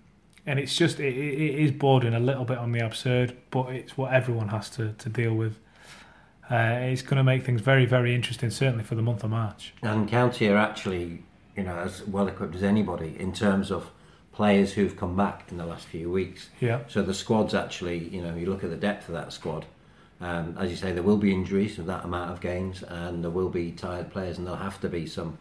[0.47, 3.69] and it's just it, it it is bordering a little bit on the absurd, but
[3.75, 5.59] it's what everyone has to, to deal with.
[6.51, 9.75] Uh, it's going to make things very very interesting, certainly for the month of March.
[9.83, 11.25] And County are actually,
[11.59, 13.91] you know, as well equipped as anybody in terms of
[14.33, 16.51] players who've come back in the last few weeks.
[16.61, 19.67] Yeah, So the squad's actually, you know, you look at the depth of that squad.
[20.21, 23.31] Um, as you say, there will be injuries with that amount of games, and there
[23.33, 25.39] will be tired players, and there'll have to be some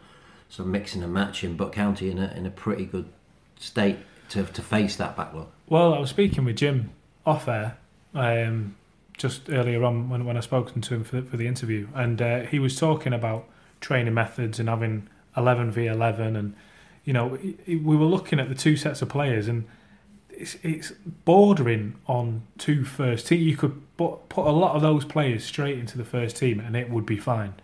[0.48, 1.56] some mixing and matching.
[1.56, 3.08] But County in a in a pretty good
[3.56, 3.98] state
[4.30, 5.48] to to face that backlog.
[5.68, 6.90] Well, I was speaking with Jim
[7.26, 7.76] off air
[8.14, 8.76] um,
[9.16, 12.40] just earlier on when, when I spoke to him for, for the interview, and uh,
[12.40, 13.48] he was talking about
[13.80, 16.54] training methods and having 11 v 11, and
[17.04, 19.64] you know we were looking at the two sets of players, and
[20.30, 20.92] it's, it's
[21.24, 23.40] bordering on two first team.
[23.40, 26.76] You could put, put a lot of those players straight into the first team, and
[26.76, 27.54] it would be fine.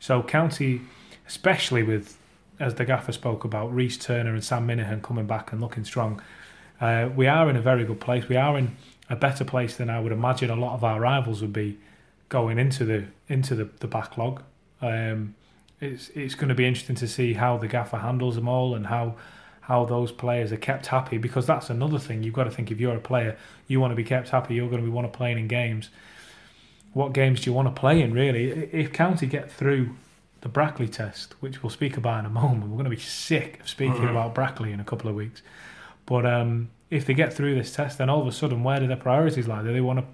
[0.00, 0.82] So County,
[1.26, 2.16] especially with
[2.60, 6.20] as the gaffer spoke about Reese Turner and Sam Minihan coming back and looking strong.
[6.80, 8.28] Uh, we are in a very good place.
[8.28, 8.76] We are in
[9.08, 11.78] a better place than I would imagine a lot of our rivals would be
[12.28, 14.42] going into the into the, the backlog.
[14.80, 15.34] Um,
[15.80, 18.86] it's it's going to be interesting to see how the gaffer handles them all and
[18.86, 19.14] how
[19.62, 22.80] how those players are kept happy because that's another thing you've got to think if
[22.80, 23.36] you're a player
[23.66, 25.90] you want to be kept happy you're going to be want to playing in games
[26.94, 29.90] what games do you want to play in really if county get through
[30.40, 33.60] the Brackley test which we'll speak about in a moment we're going to be sick
[33.60, 34.10] of speaking Mhm.
[34.10, 35.42] about Brackley in a couple of weeks
[36.06, 38.86] but um, if they get through this test, then all of a sudden, where do
[38.86, 39.62] their priorities lie?
[39.62, 40.06] Do they want to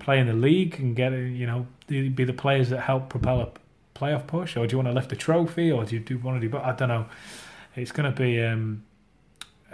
[0.00, 3.48] play in the league and get, you know, be the players that help propel a
[4.00, 6.40] playoff push, or do you want to lift a trophy, or do you do want
[6.40, 6.50] to do?
[6.50, 7.06] But I don't know.
[7.76, 8.84] It's going to be, um,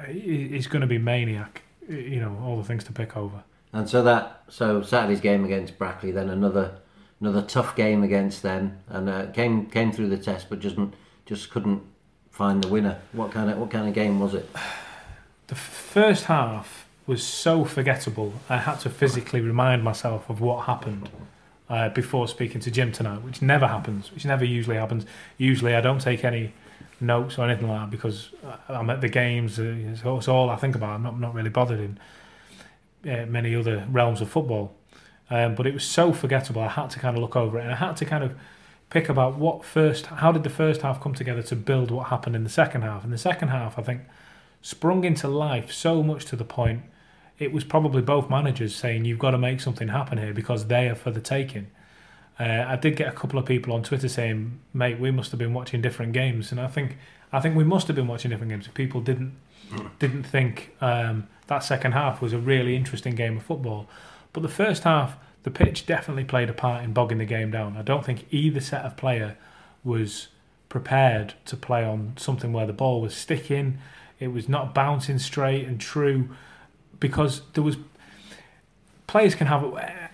[0.06, 1.62] it's going to be maniac.
[1.88, 3.44] You know, all the things to pick over.
[3.72, 6.78] And so that so Saturday's game against Brackley, then another
[7.20, 10.76] another tough game against them, and uh, came came through the test, but just
[11.26, 11.82] just couldn't
[12.30, 12.98] find the winner.
[13.12, 14.48] What kind of what kind of game was it?
[15.46, 18.34] the first half was so forgettable.
[18.48, 21.08] I had to physically remind myself of what happened
[21.68, 25.04] uh, before speaking to Jim tonight, which never happens, which never usually happens.
[25.36, 26.52] Usually, I don't take any
[27.00, 28.30] notes or anything like that because
[28.68, 29.58] I'm at the games.
[29.58, 30.90] uh, It's all I think about.
[30.90, 31.98] I'm not, not really bothered in
[33.10, 34.74] uh, many other realms of football.
[35.28, 36.62] Um, but it was so forgettable.
[36.62, 38.36] I had to kind of look over it, and I had to kind of
[38.90, 40.06] pick about what first.
[40.06, 43.02] How did the first half come together to build what happened in the second half?
[43.02, 44.02] And the second half, I think
[44.62, 46.82] sprung into life so much to the point
[47.38, 50.88] it was probably both managers saying you've got to make something happen here because they
[50.88, 51.68] are for the taking.
[52.38, 55.38] Uh, I did get a couple of people on Twitter saying, "Mate, we must have
[55.38, 56.96] been watching different games," and I think
[57.32, 58.68] I think we must have been watching different games.
[58.68, 59.36] People didn't
[59.98, 63.88] didn't think um, that second half was a really interesting game of football,
[64.32, 67.76] but the first half, the pitch definitely played a part in bogging the game down.
[67.76, 69.36] I don't think either set of player
[69.84, 70.28] was
[70.68, 73.78] prepared to play on something where the ball was sticking,
[74.18, 76.28] it was not bouncing straight and true,
[77.00, 77.76] because there was
[79.06, 79.64] players can have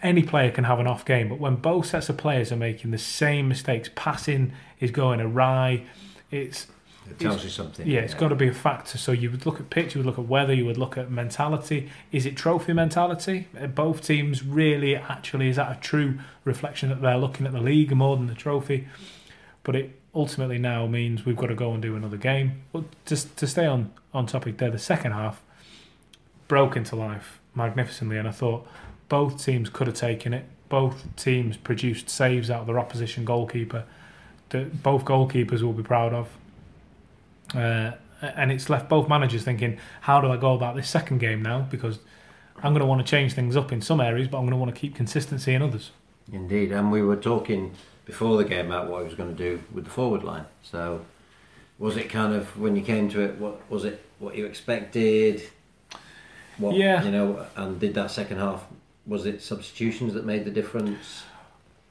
[0.03, 2.91] any player can have an off game, but when both sets of players are making
[2.91, 5.85] the same mistakes, passing is going awry.
[6.31, 6.67] It's
[7.09, 7.87] It tells you something.
[7.87, 8.99] yeah, it's got to be a factor.
[8.99, 11.11] So you would look at pitch, you would look at weather, you would look at
[11.11, 11.91] mentality.
[12.11, 13.49] Is it trophy mentality?
[13.59, 17.61] Uh, Both teams really actually is that a true reflection that they're looking at the
[17.61, 18.89] league more than the trophy?
[19.63, 22.63] But it ultimately now means we've got to go and do another game.
[22.73, 25.43] But just to stay on on topic there, the second half
[26.53, 28.67] broke into life magnificently, and I thought
[29.09, 30.45] both teams could have taken it.
[30.69, 33.85] Both teams produced saves out of their opposition goalkeeper
[34.51, 36.29] that both goalkeepers will be proud of.
[37.55, 41.41] Uh, and it's left both managers thinking, how do I go about this second game
[41.41, 41.61] now?
[41.71, 42.01] Because
[42.59, 44.59] I'm going to want to change things up in some areas, but I'm going to
[44.59, 45.91] want to keep consistency in others.
[46.31, 47.73] Indeed, and we were talking
[48.05, 50.45] before the game about what he was going to do with the forward line.
[50.63, 51.07] So,
[51.79, 53.39] was it kind of when you came to it?
[53.39, 54.05] What was it?
[54.19, 55.45] What you expected?
[56.63, 57.03] What, Yeah.
[57.03, 58.65] You know, and did that second half?
[59.07, 61.25] Was it substitutions that made the difference?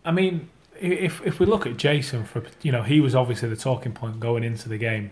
[0.06, 3.56] I mean, if if we look at Jason for you know he was obviously the
[3.56, 5.12] talking point going into the game.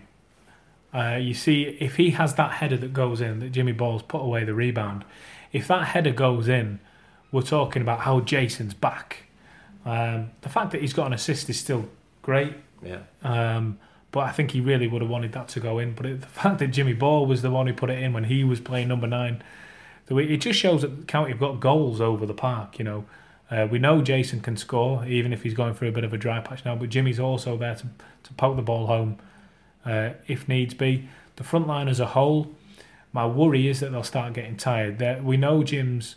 [0.92, 4.18] Uh, you see, if he has that header that goes in, that Jimmy Ball's put
[4.22, 5.04] away the rebound,
[5.52, 6.80] if that header goes in,
[7.30, 9.24] we're talking about how Jason's back.
[9.84, 11.88] Um, the fact that he's got an assist is still
[12.22, 13.78] great, Yeah, um,
[14.12, 15.94] but I think he really would have wanted that to go in.
[15.94, 18.24] But it, the fact that Jimmy Ball was the one who put it in when
[18.24, 19.42] he was playing number nine,
[20.08, 22.78] it just shows that County have got goals over the park.
[22.78, 23.04] You know,
[23.50, 26.18] uh, we know Jason can score even if he's going through a bit of a
[26.18, 27.86] dry patch now, but Jimmy's also there to
[28.24, 29.18] to poke the ball home
[29.84, 31.08] uh, if needs be.
[31.36, 32.50] The front line as a whole,
[33.12, 34.98] my worry is that they'll start getting tired.
[34.98, 36.16] They're, we know Jim's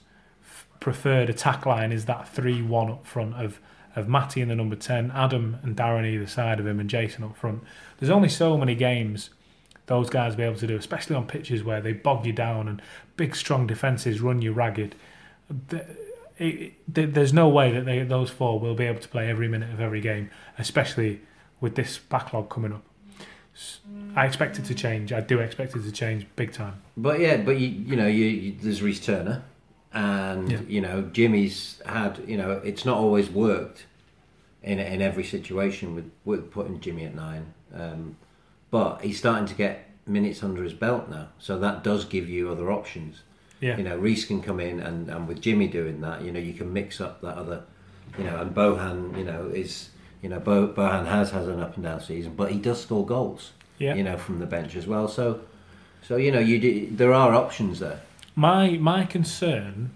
[0.79, 3.59] preferred attack line is that three-one up front of
[3.95, 7.23] of Matty in the number ten, Adam and Darren either side of him, and Jason
[7.23, 7.63] up front.
[7.99, 9.29] There's only so many games
[9.85, 12.81] those guys be able to do, especially on pitches where they bog you down and
[13.17, 14.95] big strong defences run you ragged.
[16.87, 19.81] There's no way that they, those four will be able to play every minute of
[19.81, 21.21] every game, especially
[21.59, 22.83] with this backlog coming up.
[24.15, 25.13] I expect it to change.
[25.13, 26.81] I do expect it to change big time.
[26.97, 29.43] but yeah, but you you know you, you there's Reece Turner,
[29.93, 30.59] and Yeah.
[30.67, 33.85] you know Jimmy's had you know it's not always worked
[34.61, 38.17] in in every situation with with putting Jimmy at nine, um,
[38.71, 42.51] but he's starting to get minutes under his belt now, so that does give you
[42.51, 43.21] other options.
[43.61, 46.39] Yeah, You know, Reese can come in, and, and with Jimmy doing that, you know,
[46.39, 47.63] you can mix up that other,
[48.17, 49.87] you know, and Bohan, you know, is,
[50.21, 53.05] you know, Bo, Bohan has has an up and down season, but he does score
[53.05, 53.95] goals, yeah.
[53.95, 55.07] you know, from the bench as well.
[55.07, 55.39] So,
[56.05, 58.01] so you know, you do, there are options there.
[58.35, 59.91] My my concern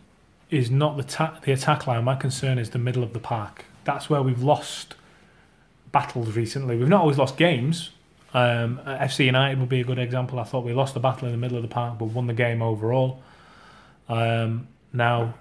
[0.49, 2.03] is not the ta- the attack line.
[2.03, 3.65] My concern is the middle of the park.
[3.83, 4.95] That's where we've lost
[5.91, 6.77] battles recently.
[6.77, 7.91] We've not always lost games.
[8.33, 10.39] Um, FC United would be a good example.
[10.39, 12.33] I thought we lost the battle in the middle of the park, but won the
[12.33, 13.21] game overall.
[14.09, 15.33] Um, now,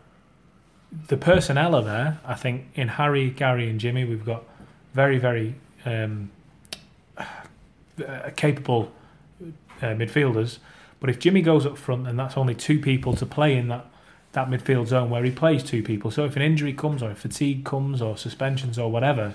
[1.08, 2.20] the personnel are there.
[2.24, 4.44] I think in Harry, Gary, and Jimmy, we've got
[4.94, 6.30] very, very um,
[7.18, 8.92] uh, capable
[9.82, 10.58] uh, midfielders.
[11.00, 13.86] But if Jimmy goes up front, then that's only two people to play in that,
[14.32, 16.10] that midfield zone where he plays two people.
[16.10, 19.34] So if an injury comes, or if fatigue comes, or suspensions, or whatever,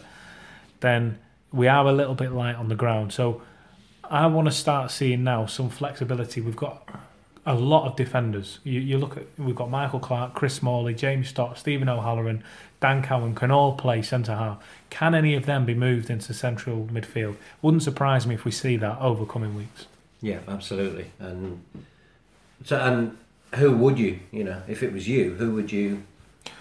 [0.79, 1.19] then
[1.51, 3.13] we are a little bit light on the ground.
[3.13, 3.41] So
[4.03, 6.41] I want to start seeing now some flexibility.
[6.41, 6.87] We've got
[7.45, 8.59] a lot of defenders.
[8.63, 12.43] You, you look at we've got Michael Clark, Chris Smalley, James Stott, Stephen O'Halloran,
[12.79, 14.63] Dan Cowan can all play centre half.
[14.89, 17.35] Can any of them be moved into central midfield?
[17.61, 19.87] Wouldn't surprise me if we see that over coming weeks.
[20.21, 21.11] Yeah, absolutely.
[21.19, 21.63] And
[22.63, 23.17] so, and
[23.55, 26.03] who would you, you know, if it was you, who would you?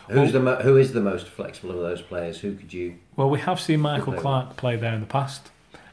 [0.08, 2.40] Who's the mo- who is the most flexible of those players?
[2.40, 2.96] Who could you?
[3.16, 4.20] Well, we have seen Michael player.
[4.20, 5.50] Clark play there in the past,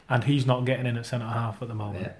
[0.08, 2.02] and he's not getting in at centre half at the moment.
[2.04, 2.12] Yeah,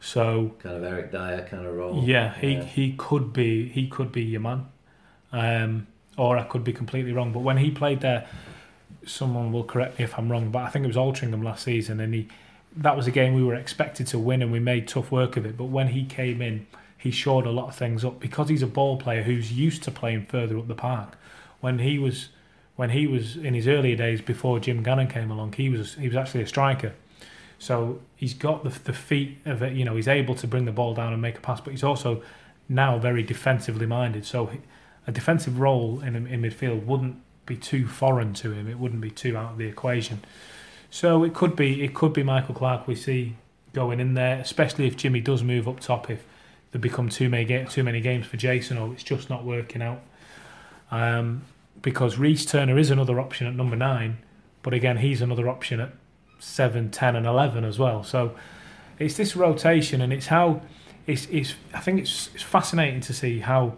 [0.00, 2.02] So kind of Eric Dier kind of role.
[2.04, 2.64] yeah, he Yeah.
[2.64, 4.66] he could be he could be your man,
[5.32, 5.86] um,
[6.16, 7.32] or I could be completely wrong.
[7.32, 8.26] But when he played there,
[9.06, 10.50] someone will correct me if I'm wrong.
[10.50, 12.28] But I think it was Altrincham last season, and he
[12.76, 15.44] that was a game we were expected to win, and we made tough work of
[15.44, 15.56] it.
[15.56, 18.66] But when he came in, he shored a lot of things up because he's a
[18.66, 21.16] ball player who's used to playing further up the park.
[21.60, 22.28] When he was
[22.76, 26.08] when he was in his earlier days before Jim Gannon came along, he was he
[26.08, 26.94] was actually a striker.
[27.58, 29.74] So he's got the, the feet of it.
[29.74, 31.84] You know, he's able to bring the ball down and make a pass, but he's
[31.84, 32.22] also
[32.68, 34.24] now very defensively minded.
[34.24, 34.50] So
[35.06, 38.68] a defensive role in in midfield wouldn't be too foreign to him.
[38.68, 40.20] It wouldn't be too out of the equation.
[40.92, 43.36] So it could be it could be Michael Clark we see
[43.72, 46.10] going in there, especially if Jimmy does move up top.
[46.10, 46.22] If
[46.70, 50.02] there become too many too many games for Jason, or it's just not working out.
[50.90, 51.44] Um,
[51.80, 54.18] because Reese Turner is another option at number nine,
[54.62, 55.92] but again he's another option at
[56.38, 58.04] seven, ten, and eleven as well.
[58.04, 58.36] So
[58.98, 60.60] it's this rotation, and it's how
[61.06, 61.26] it's.
[61.30, 63.76] it's I think it's, it's fascinating to see how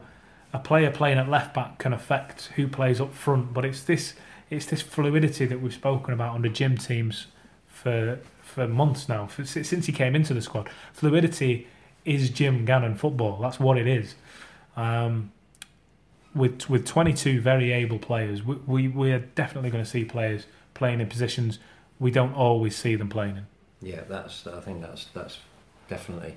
[0.52, 3.54] a player playing at left back can affect who plays up front.
[3.54, 4.14] But it's this
[4.54, 7.26] it's this fluidity that we've spoken about under Jim teams
[7.66, 10.68] for for months now, for, since he came into the squad.
[10.92, 11.66] Fluidity
[12.04, 13.38] is Jim Gannon football.
[13.40, 14.14] That's what it is.
[14.76, 15.32] Um,
[16.34, 20.46] with with 22 very able players, we, we we are definitely going to see players
[20.74, 21.58] playing in positions
[21.98, 23.46] we don't always see them playing in.
[23.80, 24.46] Yeah, that's.
[24.46, 25.38] I think that's that's
[25.88, 26.36] definitely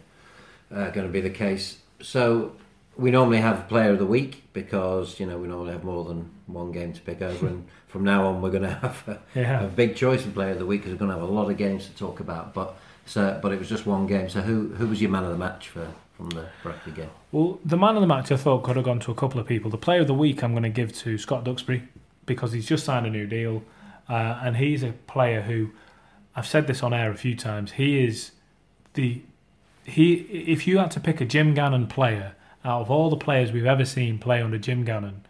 [0.72, 1.80] uh, going to be the case.
[2.02, 2.54] So
[2.98, 6.30] we normally have Player of the Week because you know we normally have more than
[6.48, 9.64] one game to pick over, and from now on we're going to have a, Yeah.
[9.64, 11.50] a big choice of Player of the Week because we're going to have a lot
[11.50, 12.54] of games to talk about.
[12.54, 14.30] But so, but it was just one game.
[14.30, 17.10] So who who was your man of the match for from the Brackley game?
[17.32, 19.46] Well, the man of the match I thought could have gone to a couple of
[19.48, 19.70] people.
[19.70, 21.84] The player of the week I'm going to give to Scott Duxbury
[22.26, 23.64] because he's just signed a new deal,
[24.10, 25.70] uh, and he's a player who
[26.36, 27.74] I've said this on air a few times.
[27.74, 28.32] He is
[28.96, 29.22] the
[29.84, 30.14] he.
[30.14, 33.66] If you had to pick a Jim Gannon player out of all the players we've
[33.66, 35.26] ever seen play under Jim Gannon,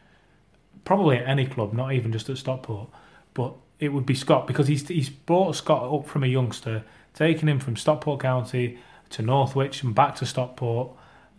[0.85, 2.89] probably at any club, not even just at Stockport,
[3.33, 7.47] but it would be Scott because he's he's brought Scott up from a youngster, taken
[7.47, 10.91] him from Stockport County to Northwich and back to Stockport,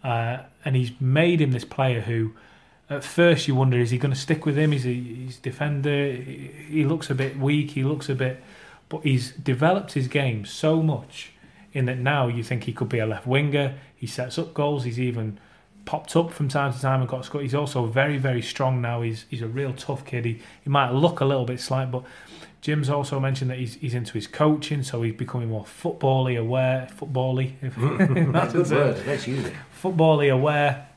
[0.04, 2.32] uh, and he's made him this player who,
[2.88, 4.72] at first you wonder is he going to stick with him?
[4.72, 6.12] Is he he's defender?
[6.12, 7.72] He, he looks a bit weak.
[7.72, 8.42] He looks a bit,
[8.88, 11.32] but he's developed his game so much
[11.72, 13.78] in that now you think he could be a left winger.
[13.94, 14.84] He sets up goals.
[14.84, 15.38] He's even
[15.88, 17.44] popped up from time to time and got scored.
[17.44, 19.00] He's also very, very strong now.
[19.00, 20.26] He's he's a real tough kid.
[20.26, 22.02] He, he might look a little bit slight, but
[22.60, 26.88] Jim's also mentioned that he's he's into his coaching, so he's becoming more footbally aware.
[26.94, 27.74] Footbally, if
[28.32, 28.78] that's Good a term.
[28.78, 29.06] word.
[29.06, 29.54] Let's use it.
[29.82, 30.88] Footbally aware.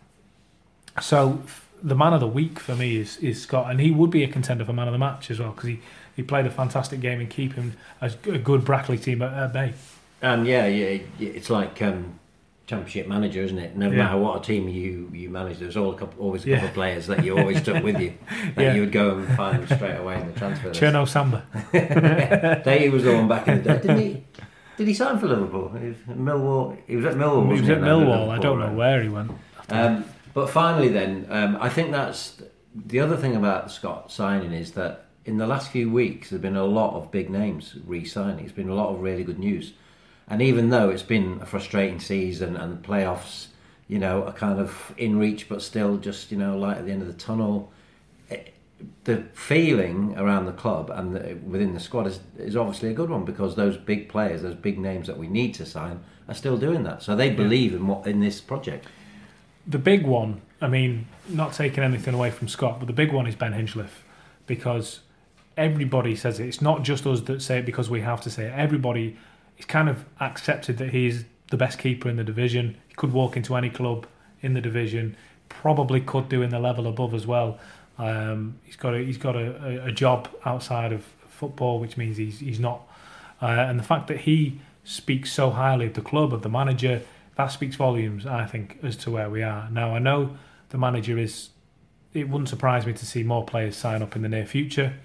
[0.99, 1.41] So
[1.81, 4.27] the man of the week for me is is Scott, and he would be a
[4.27, 5.79] contender for man of the match as well because he,
[6.17, 9.73] he played a fantastic game and keeping a, a good Brackley team at, at bay.
[10.21, 12.19] And yeah, yeah, it's like um,
[12.67, 13.75] championship manager, isn't it?
[13.75, 13.97] No Yeah.
[13.97, 16.67] matter what a team you, you manage, there's all a couple, always a couple Yeah.
[16.69, 18.13] of players that you always took with you
[18.55, 18.73] that Yeah.
[18.75, 20.69] you would go and find them straight away in the transfer.
[20.69, 21.43] Cherno Samba.
[22.65, 24.23] They was the one back in the day, didn't he?
[24.77, 25.69] Did he sign for Liverpool?
[25.79, 26.77] He was at Millwall.
[26.87, 27.53] He was at Millwall.
[27.53, 28.29] He was at Millwall.
[28.29, 29.31] I don't know where he went.
[29.69, 32.41] Um, but finally, then, um, I think that's
[32.73, 36.55] the other thing about Scott signing is that in the last few weeks there've been
[36.55, 38.43] a lot of big names re-signing.
[38.45, 39.73] It's been a lot of really good news,
[40.31, 43.47] and even though it's been a frustrating season and the playoffs,
[43.89, 46.91] you know, are kind of in reach, but still just you know light at the
[46.93, 47.69] end of the tunnel.
[48.29, 48.53] It,
[49.03, 53.09] the feeling around the club and the, within the squad is, is obviously a good
[53.09, 56.57] one because those big players, those big names that we need to sign, are still
[56.57, 57.03] doing that.
[57.03, 58.87] So they believe in what in this project.
[59.67, 63.27] The big one, I mean, not taking anything away from Scott, but the big one
[63.27, 64.03] is Ben Hinchliffe
[64.47, 65.01] because
[65.57, 66.47] everybody says it.
[66.47, 68.53] It's not just us that say it because we have to say it.
[68.55, 69.17] Everybody
[69.61, 72.77] is kind of accepted that he's the best keeper in the division.
[72.87, 74.07] He could walk into any club
[74.41, 75.15] in the division.
[75.49, 77.59] Probably could do in the level above as well.
[77.97, 82.39] Um, he's got a, he's got a, a job outside of football, which means he's
[82.39, 82.81] he's not.
[83.41, 87.01] Uh, and the fact that he speaks so highly of the club, of the manager,
[87.35, 89.69] that speaks volumes, I think, as to where we are.
[89.69, 90.37] Now, I know
[90.69, 91.49] the manager is.
[92.13, 94.95] It wouldn't surprise me to see more players sign up in the near future.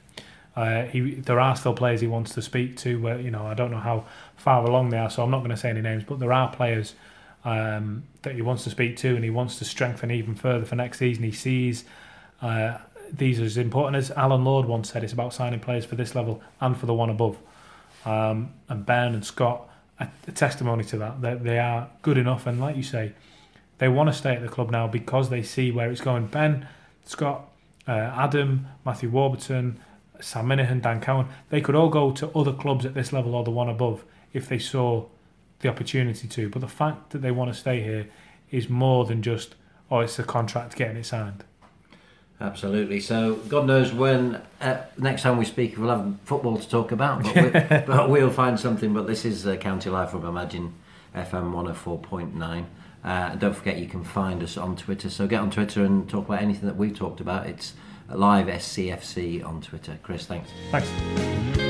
[0.56, 2.98] Uh, he, there are still players he wants to speak to.
[2.98, 5.50] Where you know, I don't know how far along they are, so I'm not going
[5.50, 6.04] to say any names.
[6.04, 6.94] But there are players
[7.44, 10.74] um, that he wants to speak to, and he wants to strengthen even further for
[10.74, 11.24] next season.
[11.24, 11.84] He sees
[12.40, 12.78] uh,
[13.12, 15.04] these as important as Alan Lord once said.
[15.04, 17.38] It's about signing players for this level and for the one above.
[18.06, 19.68] Um, and Ben and Scott
[20.00, 21.20] are a testimony to that.
[21.20, 23.12] That they are good enough, and like you say,
[23.78, 26.28] they want to stay at the club now because they see where it's going.
[26.28, 26.66] Ben,
[27.04, 27.48] Scott,
[27.86, 29.78] uh, Adam, Matthew Warburton,
[30.20, 33.44] Sam Minihan, Dan Cowan, they could all go to other clubs at this level or
[33.44, 35.06] the one above if they saw
[35.60, 36.48] the opportunity to.
[36.48, 38.08] But the fact that they want to stay here
[38.50, 39.54] is more than just
[39.90, 41.44] oh, it's the contract getting it signed.
[42.40, 43.00] Absolutely.
[43.00, 47.24] So God knows when uh, next time we speak, we'll have football to talk about,
[47.24, 47.50] but, we,
[47.86, 48.92] but we'll find something.
[48.92, 50.74] But this is uh, County Live from Imagine
[51.14, 52.64] FM 104.9.
[53.02, 55.08] Uh, don't forget you can find us on Twitter.
[55.08, 57.46] So get on Twitter and talk about anything that we've talked about.
[57.46, 57.72] It's
[58.14, 59.98] live SCFC on Twitter.
[60.02, 60.50] Chris, thanks.
[60.70, 61.65] Thanks.